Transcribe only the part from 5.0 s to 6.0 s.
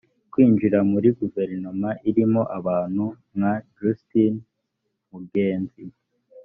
mugenzi